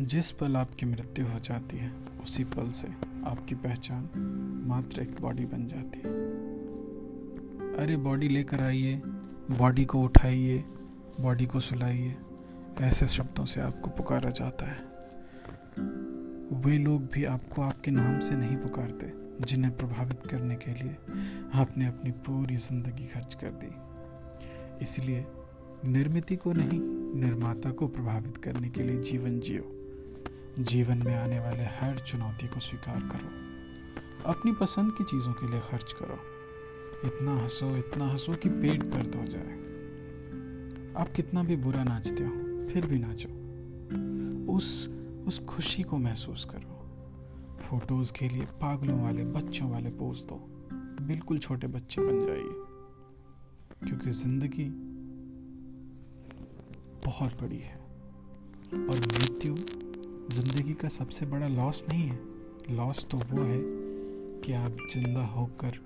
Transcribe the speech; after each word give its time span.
जिस 0.00 0.30
पल 0.30 0.56
आपकी 0.56 0.86
मृत्यु 0.86 1.26
हो 1.26 1.38
जाती 1.38 1.76
है, 1.76 1.90
उसी 2.22 2.44
पल 2.44 2.70
से 2.70 2.88
आपकी 3.26 3.54
पहचान 3.54 4.08
मात्र 4.66 5.02
एक 5.02 5.20
बॉडी 5.20 5.44
बन 5.44 5.66
जाती 5.66 5.98
है। 5.98 6.14
अरे 7.74 7.96
बॉडी 7.96 8.28
लेकर 8.28 8.62
आइए 8.62 9.00
बॉडी 9.50 9.84
को 9.84 10.02
उठाइए 10.02 10.64
बॉडी 11.20 11.46
को 11.46 11.60
सुलाइए, 11.60 12.14
ऐसे 12.82 13.06
शब्दों 13.06 13.44
से 13.44 13.60
आपको 13.60 13.90
पुकारा 13.90 14.30
जाता 14.30 14.66
है। 14.66 14.76
वे 16.60 16.78
लोग 16.78 17.06
भी 17.06 17.24
आपको 17.24 17.62
आपके 17.62 17.90
नाम 17.90 18.18
से 18.20 18.34
नहीं 18.34 18.56
पुकारते, 18.56 19.12
जिन्हें 19.46 19.76
प्रभावित 19.76 20.26
करने 20.26 20.56
के 20.56 20.74
लिए 20.74 20.96
आपने 21.54 21.86
अपनी 21.86 22.10
पूरी 22.10 22.56
ज़िंदगी 22.56 23.06
खर्च 23.06 23.34
कर 23.34 23.50
दी। 23.54 24.84
इसलिए 24.84 25.24
निर्मिति 25.86 26.36
को 26.36 26.52
नहीं, 26.52 26.80
निर्माता 27.20 27.70
को 27.70 27.88
प्रभावित 27.88 28.36
करने 28.36 28.68
के 28.68 28.82
लिए 28.82 29.02
जीवन 29.02 29.40
जियो। 29.40 29.72
जीवन 30.58 31.02
में 31.04 31.14
आने 31.14 31.40
वाले 31.40 31.62
हर 31.62 31.98
चुनौती 31.98 32.48
को 32.48 32.60
स्वीकार 32.60 33.00
करो। 33.00 33.46
अपनी 34.30 34.52
पसंद 34.52 34.92
की 34.92 35.04
चीज़ों 35.04 35.32
के 35.32 35.48
लिए 35.50 35.60
खर्च 35.60 35.92
करो। 36.02 36.18
इतना 37.08 37.36
हंसो 37.36 37.76
इतना 37.76 38.06
हंसो 38.08 38.32
कि 38.32 38.48
पेट 38.48 38.82
दर्द 38.82 39.14
हो 39.14 39.26
जाए। 39.26 39.52
आप 41.02 41.12
कितना 41.16 41.42
भी 41.42 41.56
बुरा 41.56 41.84
नाचते 41.84 42.24
हो, 42.24 42.30
फिर 42.68 42.86
भी 42.86 42.98
नाचो। 42.98 43.28
उस 44.52 44.88
उस 45.26 45.44
खुशी 45.44 45.82
को 45.82 45.98
महसूस 45.98 46.44
करो। 46.44 46.76
फ़ोटोज़ 47.56 48.12
के 48.12 48.28
लिए 48.28 48.42
पागलों 48.42 49.02
वाले, 49.02 49.24
बच्चों 49.24 49.70
वाले 49.70 49.90
पोज 49.90 50.24
दो। 50.24 50.46
बिल्कुल 51.02 51.38
छोटे 51.38 51.66
बच्चे 51.66 52.02
बन 52.02 52.26
जाइए। 52.26 52.66
क्योंकि 53.88 54.10
ज़िंदगी 54.10 54.64
बहुत 57.06 57.42
बड़ी 57.42 57.58
है। 57.58 57.76
और 58.74 58.98
मृत्यु 58.98 59.56
ज़िंदगी 60.32 60.72
का 60.74 60.88
सबसे 60.88 61.26
बड़ा 61.26 61.48
लॉस 61.48 61.84
नहीं 61.88 62.08
है। 62.08 62.76
लॉस 62.76 63.06
तो 63.10 63.18
वो 63.18 63.42
है 63.42 63.58
कि 64.40 64.52
आप 64.52 64.76
ज़िंदा 64.92 65.24
होकर 65.26 65.78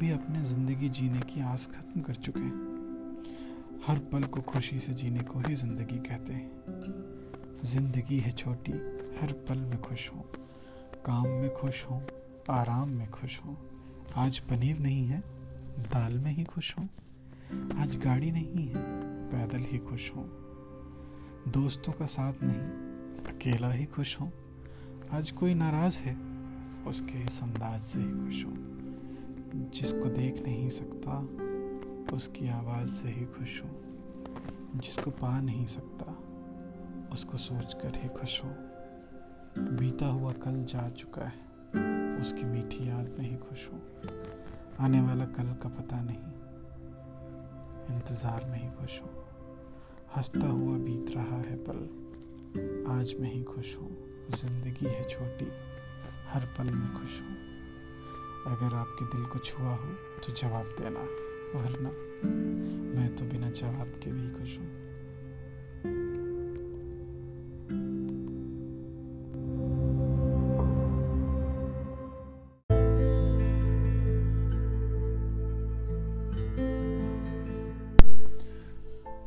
भी 0.00 0.10
अपने 0.10 0.44
ज़िंदगी 0.44 0.88
जीने 0.88 1.20
की 1.20 1.40
आस 1.40 1.66
खत्म 1.66 2.00
कर 2.00 2.14
चुके 2.14 2.40
हैं। 2.40 3.82
हर 3.86 3.98
पल 4.12 4.24
को 4.24 4.40
खुशी 4.40 4.78
से 4.78 4.92
जीने 4.92 5.20
को 5.20 5.38
ही 5.38 5.54
ज़िंदगी 5.54 5.98
कहते 5.98 6.32
हैं। 6.32 7.60
ज़िंदगी 7.64 8.18
है 8.18 8.32
छोटी, 8.32 8.72
हर 9.20 9.32
पल 9.48 9.58
में 9.58 9.80
खुश 9.80 10.10
हो। 10.10 10.26
काम 11.06 11.28
में 11.28 11.50
खुश 11.54 11.84
हो, 11.84 12.02
आराम 12.50 12.88
में 12.88 13.10
खुश 13.10 13.40
हो। 13.46 13.56
आज 14.16 14.38
पनीर 14.38 14.78
नहीं 14.78 15.06
है, 15.06 15.20
दाल 15.78 16.18
में 16.18 16.32
ही 16.32 16.44
खुश 16.44 16.74
हो। 16.78 16.84
आज 17.82 17.96
गाड़ी 17.96 18.30
नहीं 18.30 18.68
है, 18.68 18.88
पैदल 19.28 19.70
ही 19.72 19.78
खुश 19.78 20.10
हो। 20.16 20.22
दोस्तों 21.48 21.92
का 21.92 22.06
साथ 22.06 22.32
नहीं 22.42 22.91
अकेला 23.28 23.70
ही 23.70 23.84
खुश 23.84 24.20
हो। 24.20 24.30
आज 25.12 25.30
कोई 25.30 25.54
नाराज़ 25.54 25.98
है, 25.98 26.16
उसके 26.86 27.24
इस 27.24 27.42
अंदाज 27.42 27.80
से 27.80 28.00
ही 28.00 28.06
खुश 28.06 28.44
हो। 28.44 28.52
जिसको 29.70 30.04
देख 30.04 30.42
नहीं 30.42 30.68
सकता, 30.68 31.18
उसकी 32.16 32.48
आवाज़ 32.48 32.88
से 32.88 33.08
ही 33.08 33.24
खुश 33.26 33.62
हूँ। 33.62 33.82
जिसको 34.76 35.10
पा 35.10 35.40
नहीं 35.40 35.66
सकता, 35.66 36.18
उसको 37.12 37.36
सोच 37.36 37.74
कर 37.74 37.92
ही 37.96 38.08
खुश 38.08 38.44
हूँ। 38.44 38.54
बीता 39.58 40.06
हुआ 40.06 40.32
कल 40.32 40.64
जा 40.64 40.88
चुका 40.88 41.22
है, 41.22 41.52
उसकी 42.20 42.44
मीठी 42.44 42.88
याद 42.88 43.16
में 43.18 43.30
ही 43.30 43.36
खुश 43.36 43.68
हूँ। 43.72 43.82
आने 44.80 45.00
वाला 45.00 45.24
कल 45.24 45.54
का 45.62 45.68
पता 45.68 46.00
नहीं, 46.00 46.18
इंतज़ार 47.96 48.44
में 48.44 48.62
ही 48.62 48.70
खुश 48.70 49.00
हूँ। 49.00 49.10
हंसता 50.16 50.46
हुआ 50.46 50.78
बीत 50.78 51.10
रहा 51.10 51.36
है 51.36 51.56
पल 51.56 52.11
आज 52.52 53.14
मैं 53.20 53.32
ही 53.32 53.42
खुश 53.42 53.76
हूँ। 53.76 53.88
ज़िंदगी 54.30 54.86
है 54.86 55.08
छोटी, 55.08 55.44
हर 56.28 56.44
पल 56.56 56.64
में 56.64 56.92
खुश 56.92 57.20
हूँ। 57.20 57.36
अगर 58.46 58.74
आपके 58.76 59.04
दिल 59.06 59.24
को 59.24 59.38
छुआ 59.38 59.74
हो 59.74 59.92
तो 60.24 60.32
जवाब 60.32 60.74
देना, 60.80 61.00
वरना 61.54 61.90
मैं 62.96 63.14
तो 63.16 63.24
बिना 63.24 63.50
जवाब 63.50 63.88
के 64.04 64.12
भी 64.12 64.28
खुश 64.30 64.58
हूँ। 64.58 64.70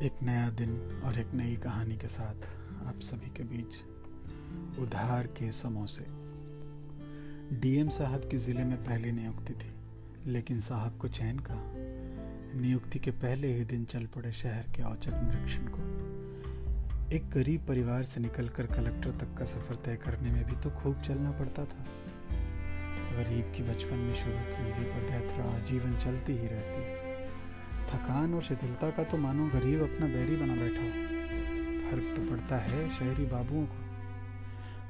एक 0.02 0.22
नया 0.24 0.50
दिन 0.50 1.02
और 1.06 1.19
एक 1.19 1.34
नई 1.34 1.56
कहानी 1.56 1.97
के 1.97 2.08
साथ 2.08 2.47
आप 2.96 3.02
सभी 3.02 3.30
के 3.38 3.44
बीच 3.44 4.80
उधार 4.80 5.28
के 5.28 5.52
समोसे 5.52 6.04
डीएम 7.60 7.90
साहब 7.90 8.28
की 8.32 8.38
ज़िले 8.38 8.64
में 8.64 8.78
पहली 8.78 9.12
नियुक्ति 9.12 9.54
थी, 9.54 9.72
लेकिन 10.32 10.60
साहब 10.60 10.98
को 10.98 11.08
चैन 11.08 11.40
का। 11.40 11.56
नियुक्ति 12.62 13.00
के 13.00 13.12
पहले 13.12 13.48
ही 13.54 13.66
दिन 13.66 13.84
चल 13.86 14.06
पड़े 14.06 14.32
शहर 14.32 14.70
के 14.76 14.84
औचक 14.84 15.20
निरीक्षण 15.24 15.66
को। 15.68 17.16
एक 17.16 17.30
गरीब 17.30 17.66
परिवार 17.68 18.04
से 18.04 18.20
निकलकर 18.20 18.66
कलेक्टर 18.66 19.18
तक 19.18 19.38
का 19.38 19.46
सफ़र 19.46 19.76
तय 19.86 19.96
करने 19.96 20.32
में 20.32 20.44
भी 20.46 20.56
तो 20.56 20.70
खूब 20.78 21.02
चलना 21.02 21.32
पड़ता 21.32 21.66
था। 21.66 21.86
गरीब 23.12 23.52
की 23.58 23.64
बचपन 23.64 23.98
में 23.98 24.16
शुरू 24.16 24.38
की 24.46 24.72
हुई 24.72 24.86
पदयात्रा 24.86 25.50
आजीवन 25.56 25.98
चलती 25.98 26.34
ही 26.34 26.48
रहती। 26.48 26.80
थकान 27.92 28.34
और 28.34 28.42
शिथिलता 28.44 28.90
का 28.90 29.04
तो 29.04 29.18
मानो 29.18 29.50
गरीब 29.50 29.84
अपना 29.84 30.08
बैरी 30.08 30.36
बना 30.36 30.56
बैठा 30.56 30.82
हो। 30.82 31.15
फ़र्क 31.85 32.16
तो 32.16 32.22
पड़ता 32.25 32.56
है 32.59 32.88
शहरी 32.90 33.25
बाबुओं 33.28 33.66
को। 33.66 33.84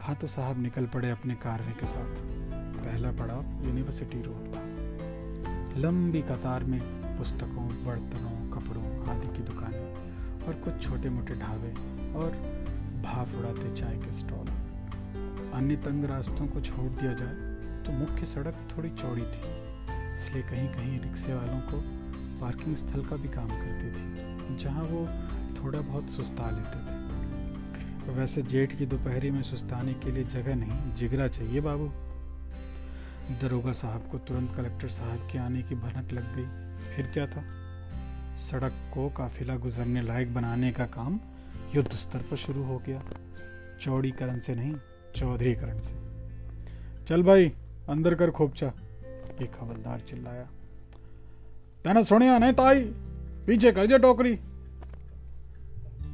हाँ 0.01 0.16
तो 0.16 0.28
साहब 0.28 0.61
निकल 0.61 0.85
पड़े 0.94 1.09
अपने 1.11 1.33
कार्य 1.44 1.75
के 1.79 1.88
साथ। 1.88 2.22
पहला 2.78 3.11
पड़ाव 3.13 3.66
यूनिवर्सिटी 3.66 4.22
रोड 4.22 4.53
था। 4.56 4.61
लंबी 5.78 6.22
कतार 6.23 6.63
में 6.63 6.79
पुस्तकों, 7.17 7.67
बर्तनों, 7.85 8.35
कपड़ों 8.51 8.83
आदि 9.09 9.28
की 9.28 9.44
दुकानें 9.44 10.45
और 10.45 10.53
कुछ 10.63 10.81
छोटे 10.83 11.09
मोटे 11.09 11.35
ढाबे 11.35 11.72
और 12.16 12.38
भाप 13.03 13.35
उड़ाते 13.38 13.73
चाय 13.75 13.95
के 13.97 14.13
स्टॉल। 14.13 14.47
अन्य 15.53 15.75
तंग 15.85 16.06
रास्तों 16.06 16.47
को 16.47 16.62
छोड़ 16.62 16.89
दिया 16.91 17.13
जाए 17.13 17.53
तो 17.83 17.91
मुख्य 17.94 18.25
सड़क 18.25 18.56
थोड़ी 18.72 18.89
चौड़ी 18.91 19.22
थी, 19.23 19.51
इसलिए 20.16 20.44
कहीं 20.44 20.67
कहीं 20.69 21.00
रिक्शे 21.01 21.33
वालों 21.33 21.59
को 21.62 21.81
पार्किंग 22.39 22.75
स्थल 22.75 23.06
का 23.06 23.16
भी 23.16 23.29
काम 23.29 23.47
करती 23.50 23.89
थी, 23.91 24.57
जहाँ 24.57 24.83
वो 24.83 25.06
थोड़ा 25.66 25.81
बहुत 25.81 26.09
सुस्ता 26.09 26.50
लेते 26.50 26.80
थे। 26.80 28.16
वैसे 28.16 28.42
जेठ 28.42 28.78
की 28.78 28.86
दोपहरी 28.86 29.31
में 29.31 29.44
सुस्ताने 29.44 29.94
के 29.94 30.12
लिए 30.12 30.24
जगह 30.24 30.56
नहीं, 30.56 30.94
जिगरा 30.94 31.28
चाहिए 31.28 31.62
बाबू। 31.62 31.88
दरोगा 33.42 33.72
साहब 33.72 34.08
को 34.12 34.18
तुरंत 34.18 34.56
कलेक्टर 34.56 34.88
साहब 34.88 35.30
के 35.31 35.38
आने 35.38 35.62
की 35.62 35.75
भनक 35.75 36.12
लग 36.12 36.36
गई। 36.36 36.46
फिर 36.96 37.06
क्या 37.06 37.25
था? 37.28 37.44
सड़क 38.38 38.74
को 38.94 39.09
काफिला 39.09 39.56
गुजरने 39.56 40.02
लायक 40.02 40.34
बनाने 40.34 40.72
का 40.72 40.86
काम 40.86 41.20
युद्ध 41.75 41.92
स्तर 41.92 42.20
पर 42.20 42.36
शुरू 42.36 42.64
हो 42.64 42.78
गया। 42.78 43.04
चौड़ीकरण 43.81 44.40
से 44.40 44.56
नहीं, 44.56 44.75
चौधरीकरण 45.16 45.80
से। 45.80 45.94
चल 47.06 47.24
भाई, 47.24 47.52
अंदर 47.90 48.16
कर 48.16 48.31
खोपचा। 48.31 48.68
एक 49.42 49.52
हवलदार 49.59 50.00
चिल्लाया, 50.00 50.44
तेना 51.84 52.02
सुनिया 52.02 52.38
नहीं 52.38 52.54
ताई, 52.54 52.81
पीछे 53.48 53.72
कर 53.72 53.86
जो 53.86 53.98
टोकरी। 53.98 54.40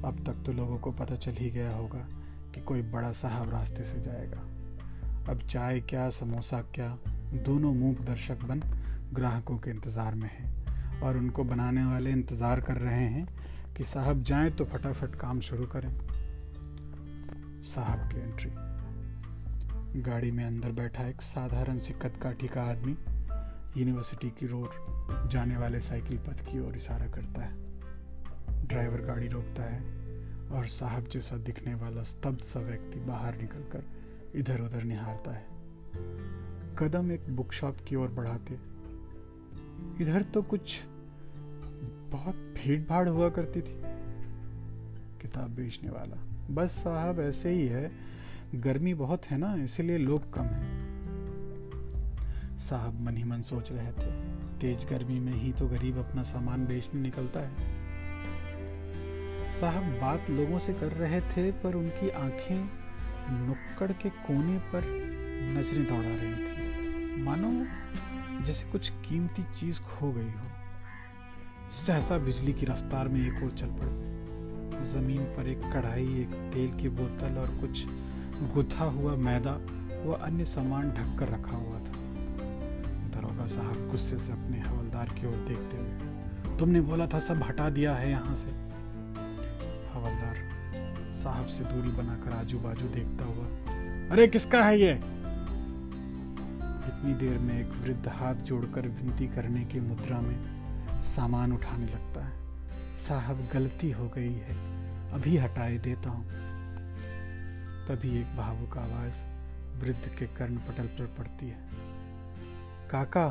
अब 0.05 0.23
तक 0.25 0.43
तो 0.45 0.53
लोगों 0.53 0.77
को 0.77 0.91
पता 0.91 1.15
चल 1.15 1.31
ही 1.31 1.49
गया 1.51 1.75
होगा 1.75 2.07
कि 2.55 2.61
कोई 2.61 2.81
बड़ा 2.81 3.11
साहब 3.11 3.49
रास्ते 3.49 3.83
से 3.83 4.01
जाएगा। 4.01 4.41
अब 5.31 5.41
चाय 5.49 5.79
क्या, 5.79 6.09
समोसा 6.09 6.61
क्या, 6.61 6.97
दोनों 7.33 7.73
मूक 7.73 8.01
दर्शक 8.01 8.43
बन 8.43 8.61
ग्राहकों 9.13 9.57
के 9.57 9.71
इंतज़ार 9.71 10.15
में 10.15 10.29
हैं 10.29 10.99
और 11.01 11.17
उनको 11.17 11.43
बनाने 11.43 11.85
वाले 11.85 12.11
इंतज़ार 12.11 12.61
कर 12.61 12.77
रहे 12.77 13.05
हैं 13.05 13.27
कि 13.77 13.83
साहब 13.83 14.23
जाएँ 14.23 14.51
तो 14.51 14.65
फटाफट 14.65 15.15
काम 15.15 15.39
शुरू 15.39 15.65
करें। 15.65 15.91
साहब 17.63 18.09
की 18.09 18.19
एंट्री 18.19 18.51
गाड़ी 20.01 20.31
में 20.31 20.45
अंदर 20.45 20.71
बैठा 20.71 21.07
एक 21.07 21.21
साधारण 21.21 21.79
सी 21.79 21.93
कदकाठी 21.93 22.47
का 22.47 22.63
आदमी 22.63 22.97
यूनिवर्सिटी 23.77 24.29
की 24.29 24.47
रोड 24.47 25.29
जाने 25.29 25.57
वाले 25.57 25.79
साइकिल 25.81 26.17
पथ 26.17 26.45
की 26.51 26.59
ओर 26.59 26.75
इशारा 26.75 27.07
करता 27.07 27.41
है। 27.41 28.67
ड्राइवर 28.67 29.01
गाड़ी 29.01 29.27
रोकता 29.27 29.63
है। 29.63 30.00
और 30.51 30.67
साहब 30.67 31.07
जैसा 31.07 31.37
दिखने 31.37 31.73
वाला 31.75 32.03
स्तब्ध 32.03 32.41
सा 32.41 32.59
व्यक्ति 32.59 32.99
बाहर 32.99 33.37
निकलकर 33.37 33.83
इधर 34.35 34.61
उधर 34.61 34.83
निहारता 34.83 35.31
है। 35.31 35.45
कदम 36.79 37.11
एक 37.11 37.29
बुक 37.29 37.53
शॉप 37.53 37.77
की 37.87 37.95
ओर 37.95 38.07
बढ़ाते। 38.07 38.53
इधर 40.03 40.23
तो 40.23 40.41
कुछ 40.41 40.83
बहुत 42.11 42.35
भीड़ 42.35 42.81
भाड़ 42.81 43.09
हुआ 43.09 43.29
करती 43.29 43.61
थी। 43.61 43.81
किताब 45.21 45.51
बेचने 45.51 45.89
वाला। 45.89 46.17
बस 46.53 46.71
साहब 46.71 47.19
ऐसे 47.19 47.51
ही 47.51 47.67
है। 47.67 47.91
गर्मी 48.55 48.93
बहुत 48.93 49.25
है 49.25 49.37
ना, 49.37 49.55
इसीलिए 49.55 49.97
लोग 49.97 50.33
कम 50.33 50.43
हैं। 50.43 50.91
साहब 52.57 53.01
मन 53.01 53.17
ही 53.17 53.23
मन 53.23 53.41
सोच 53.41 53.71
रहे 53.71 53.91
थे, 53.91 54.11
तेज 54.59 54.85
गर्मी 54.85 55.19
में 55.19 55.33
ही 55.33 55.53
तो 55.53 55.67
गरीब 55.67 55.97
अपना 55.97 56.23
सामान 56.23 56.65
बेचने 56.65 57.01
निकलता 57.01 57.39
है। 57.39 57.80
साहब 59.61 59.83
बात 60.01 60.29
लोगों 60.29 60.59
से 60.59 60.73
कर 60.73 60.91
रहे 60.93 61.19
थे, 61.21 61.51
पर 61.53 61.75
उनकी 61.75 62.09
आँखें 62.09 62.61
नुक्कड़ 63.39 63.91
के 63.93 64.09
कोने 64.09 64.57
पर 64.71 64.85
नज़रें 65.57 65.83
दौड़ा 65.85 66.13
रही 66.13 66.33
थी। 66.35 67.21
मानो 67.23 67.51
जैसे 68.45 68.69
कुछ 68.71 68.89
कीमती 69.05 69.43
चीज़ 69.59 69.81
खो 69.81 70.11
गई 70.11 70.31
हो। 70.31 70.47
सहसा 71.77 72.17
बिजली 72.17 72.53
की 72.53 72.65
रफ्तार 72.65 73.07
में 73.07 73.19
एक 73.27 73.43
और 73.43 73.51
चल 73.51 73.67
पड़ी। 73.73 74.83
ज़मीन 74.83 75.23
पर 75.35 75.47
एक 75.47 75.61
कढ़ाई, 75.73 76.07
एक 76.21 76.33
तेल 76.53 76.71
की 76.71 76.89
बोतल 76.89 77.37
और 77.37 77.55
कुछ 77.59 77.85
गुथा 78.53 78.85
हुआ 78.87 79.15
मैदा 79.19 79.53
व 80.05 80.17
अन्य 80.23 80.45
सामान 80.45 80.91
ढककर 80.91 81.27
रखा 81.27 81.57
हुआ 81.57 81.79
था। 81.79 81.99
दरोगा 83.13 83.45
साहब 83.45 83.87
गुस्से 83.91 84.19
से 84.19 84.31
अपने 84.31 84.59
हवलदार 84.59 85.13
की 85.13 85.27
ओर 85.27 85.37
देखते 85.47 85.77
हुए, 85.77 86.57
तुमने 86.57 86.81
बोला 86.81 87.07
था 87.07 87.19
सब 87.21 87.43
हटा 87.43 87.69
दिया 87.69 87.95
है 87.95 88.09
यहाँ 88.09 88.35
से। 88.35 88.59
साहब 91.23 91.45
से 91.45 91.63
दूरी 91.63 91.89
बनाकर 91.89 92.31
आजू 92.31 92.59
बाजू 92.59 92.87
देखता 92.87 93.25
हुआ, 93.25 93.45
अरे, 94.09 94.27
किसका 94.27 94.63
है 94.63 94.79
ये? 94.79 94.91
इतनी 96.87 97.13
देर 97.13 97.37
में 97.37 97.59
एक 97.59 97.67
वृद्ध 97.67 98.07
हाथ 98.07 98.35
जोड़कर 98.35 98.81
विनती 98.81 99.27
करने 99.27 99.65
की 99.65 99.79
मुद्रा 99.79 100.21
में 100.21 100.61
सामान 101.03 101.53
उठाने 101.53 101.85
लगता 101.85 102.25
है। 102.25 102.41
साहब, 102.97 103.47
गलती 103.53 103.91
हो 103.91 104.09
गई 104.09 104.33
है। 104.33 104.81
अभी 105.11 105.37
हटाए 105.37 105.77
देता 105.77 106.09
हूँ। 106.09 106.25
तभी 107.87 108.21
एक 108.21 108.37
भावुक 108.37 108.77
आवाज़ 108.77 109.13
वृद्ध 109.83 110.15
के 110.19 110.25
कर्ण 110.25 110.55
पटल 110.57 110.85
पर 110.87 111.05
पड़ती 111.05 111.49
है। 111.49 111.69
काका, 112.89 113.27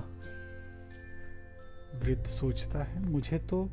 वृद्ध 2.05 2.27
सोचता 2.27 2.79
है, 2.79 3.09
मुझे 3.09 3.39
तो 3.39 3.71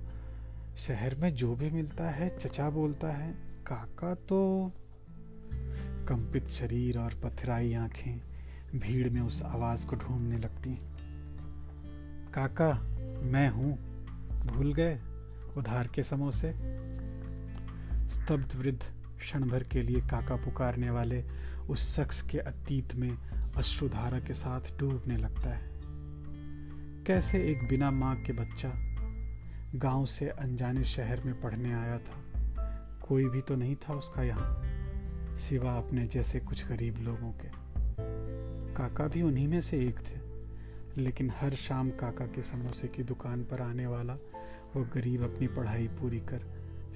शहर 0.78 1.16
में 1.16 1.36
जो 1.36 1.56
भी 1.56 1.70
मिलता 1.70 2.10
है, 2.10 2.38
चचा 2.38 2.70
बोलता 2.70 3.08
है, 3.08 3.34
काका 3.68 4.16
तो 4.16 4.72
कंपित 6.08 6.48
शरीर 6.48 7.00
और 7.00 7.14
पथराई 7.24 7.74
आँखें 7.74 8.22
भीड़ 8.80 9.10
में 9.10 9.22
उस 9.22 9.44
आवाज़ 9.44 9.88
को 9.88 9.96
ढूँढने 9.96 10.38
लगती 10.38 10.80
काका, 12.34 12.74
मैं 13.24 13.50
हूँ। 13.50 13.78
भूल 14.48 14.74
गए? 14.74 15.00
उधार 15.58 15.88
के 15.88 16.04
समोसे? 16.04 16.52
स्तब्ध 18.08 18.56
वृद्ध 18.56 18.84
क्षण 19.20 19.44
भर 19.44 19.64
के 19.64 19.82
लिए 19.82 20.02
काका 20.02 20.36
पुकारने 20.36 20.90
वाले 20.90 21.24
उस 21.70 21.96
शख्स 21.96 22.22
के 22.22 22.40
अतीत 22.40 22.96
में 22.96 23.18
अश्रुधारा 23.58 24.20
के 24.20 24.34
साथ 24.34 24.62
डूबने 24.80 25.18
लगता 25.18 25.50
है। 25.50 25.70
कैसे 27.04 27.52
एक 27.52 27.68
बिना 27.68 27.92
माँ 27.92 28.16
के 28.16 28.34
बच्चा 28.34 28.87
गाँव 29.78 30.06
से 30.06 30.28
अनजाने 30.30 30.84
शहर 30.84 31.22
में 31.26 31.42
पढ़ने 31.42 31.74
आया 31.74 31.98
था। 31.98 32.16
कोई 33.08 33.26
भी 33.26 33.42
तो 33.42 33.56
नहीं 33.56 33.76
था 33.76 33.94
उसका 33.94 34.24
यहाँ, 34.24 34.62
सिवा 35.38 35.74
अपने 35.78 36.08
जैसे 36.08 36.40
कुछ 36.40 36.68
गरीब 36.68 36.98
लोगों 36.98 37.32
के। 37.32 37.50
काका 38.74 39.08
भी 39.08 39.22
उन्हीं 39.22 39.48
में 39.48 39.62
से 39.62 39.86
एक 39.86 40.00
थे, 40.00 40.20
लेकिन 41.02 41.32
हर 41.40 41.54
शाम 41.56 41.90
काका 41.90 42.26
के 42.26 42.44
समोसे 42.44 42.88
की 42.88 43.04
दुकान 43.04 43.44
पर 43.44 43.62
आने 43.62 43.88
वाला 43.88 44.14
वो 44.76 44.84
गरीब 44.96 45.24
अपनी 45.24 45.48
पढ़ाई 45.48 45.88
पूरी 45.88 46.20
कर 46.20 46.42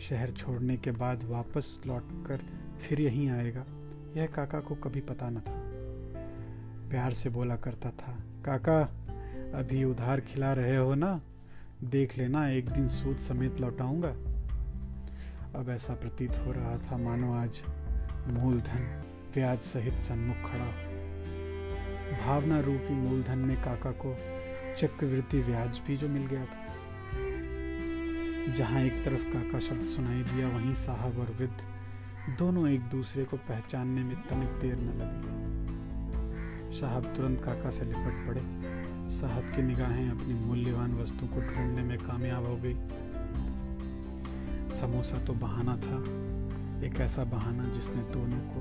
शहर 0.01 0.31
छोड़ने 0.31 0.77
के 0.77 0.91
बाद 0.91 1.23
वापस 1.23 1.81
लौट 1.87 2.03
कर 2.27 2.37
फिर 2.81 3.01
यहीं 3.01 3.29
आएगा। 3.29 3.65
यह 4.17 4.27
काका 4.27 4.59
को 4.59 4.75
कभी 4.75 5.01
पता 5.01 5.29
न 5.29 5.39
था। 5.39 5.59
प्यार 6.89 7.13
से 7.13 7.29
बोला 7.29 7.55
करता 7.55 7.89
था, 7.89 8.17
काका, 8.45 8.81
अभी 9.59 9.83
उधार 9.83 10.19
खिला 10.19 10.53
रहे 10.53 10.77
हो 10.77 10.95
ना? 10.95 11.21
देख 11.83 12.17
लेना, 12.17 12.49
एक 12.49 12.69
दिन 12.69 12.87
सूद 12.87 13.17
समेत 13.17 13.59
लौटाऊँगा। 13.61 14.09
अब 15.59 15.69
ऐसा 15.69 15.93
प्रतीत 15.93 16.31
हो 16.31 16.51
रहा 16.51 16.77
था 16.77 16.97
मानो 16.97 17.33
आज 17.33 17.61
मूलधन 18.27 19.03
ब्याज 19.33 19.59
सहित 19.59 19.93
सन्मुख 19.93 20.35
खड़ा 20.35 20.65
भावना 22.25 22.59
रूपी 22.59 22.93
मूलधन 22.93 23.37
में 23.37 23.57
काका 23.57 23.91
को 23.91 24.15
चक्रवृद्धि 24.77 25.41
ब्याज 25.41 25.81
भी 25.87 25.97
जो 25.97 26.09
मिल 26.09 26.25
गया 26.25 26.45
था। 26.45 26.61
जहाँ 28.55 28.81
एक 28.81 29.03
तरफ़ 29.05 29.23
काका 29.23 29.59
शब्द 29.59 29.81
सुनाई 29.81 30.21
दिया, 30.23 30.47
वहीं 30.47 30.75
साहब 30.75 31.19
और 31.19 31.35
वृद्ध 31.39 32.37
दोनों 32.39 32.69
एक 32.69 32.81
दूसरे 32.81 33.23
को 33.25 33.37
पहचानने 33.37 34.03
में 34.03 34.15
तनिक 34.15 34.49
देर 34.49 34.75
न 34.75 34.87
लगी। 35.01 36.79
साहब 36.79 37.13
तुरंत 37.17 37.41
काका 37.43 37.69
से 37.69 37.85
लिपट 37.85 38.27
पड़े। 38.27 38.80
साहब 39.11 39.51
की 39.55 39.61
निगाहें 39.61 40.09
अपनी 40.11 40.33
मूल्यवान 40.33 40.93
वस्तु 40.93 41.27
को 41.27 41.41
ढूँढने 41.41 41.81
में 41.81 41.97
कामयाब 41.97 42.45
हो 42.45 42.55
गई। 42.55 42.73
समोसा 44.79 45.17
तो 45.25 45.33
बहाना 45.33 45.75
था, 45.77 45.97
एक 46.85 46.99
ऐसा 46.99 47.23
बहाना 47.23 47.63
जिसने 47.73 48.01
दोनों 48.03 48.39
को 48.39 48.59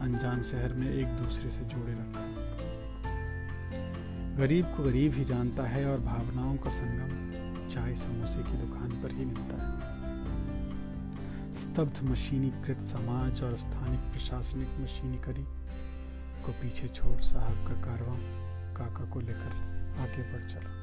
अनजान 0.00 0.42
शहर 0.42 0.72
में 0.72 0.90
एक 0.90 1.06
दूसरे 1.06 1.50
से 1.50 1.64
जोड़े 1.64 1.92
रखा। 1.92 2.22
गरीब 4.38 4.64
को 4.66 4.82
गरीब 4.82 5.14
ही 5.14 5.24
जानता 5.24 5.62
है 5.62 5.86
और 5.86 6.00
भावनाओं 6.00 6.56
का 6.56 6.70
संगम 6.70 7.70
चाय 7.70 7.94
समोसे 7.94 8.42
की 8.42 8.58
दुकान 8.58 8.90
पर 9.02 9.10
ही 9.10 9.24
मिलता 9.24 9.56
है। 9.62 9.70
स्तब्ध 11.54 11.96
मशीनीकृत 12.02 12.80
समाज 12.80 13.42
और 13.42 13.56
स्थानिक 13.56 14.00
प्रशासनिक 14.00 14.68
मशीनीकरी 14.80 15.44
को 16.46 16.52
पीछे 16.52 16.88
छोड़ 16.88 17.20
साहब 17.20 17.66
का 17.68 17.74
कारवां 17.82 18.47
काका 18.78 19.04
को 19.04 19.20
लेकर 19.20 19.52
आगे 20.00 20.22
बढ़ 20.32 20.50
चला। 20.50 20.77